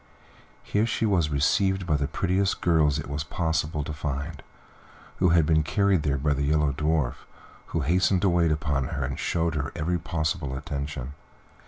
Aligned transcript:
Here 0.63 0.87
she 0.87 1.05
was 1.05 1.29
received 1.29 1.85
by 1.85 1.95
the 1.95 2.07
prettiest 2.07 2.59
girls 2.61 2.97
it 2.97 3.07
was 3.07 3.23
possible 3.23 3.83
to 3.83 3.93
find, 3.93 4.41
who 5.17 5.29
had 5.29 5.45
been 5.45 5.61
carried 5.61 6.01
there 6.01 6.17
by 6.17 6.33
the 6.33 6.41
Yellow 6.41 6.71
Dwarf, 6.71 7.27
who 7.67 7.81
hastened 7.81 8.23
to 8.23 8.29
wait 8.29 8.51
upon 8.51 8.85
her 8.85 9.03
and 9.03 9.19
showed 9.19 9.53
her 9.53 9.71
every 9.75 9.99
possible 9.99 10.57
attention. 10.57 11.13